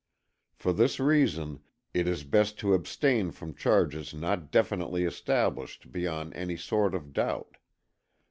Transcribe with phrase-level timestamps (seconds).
[0.55, 1.59] For this reason
[1.93, 7.57] it is best to abstain from charges not definitely established beyond any sort of doubt.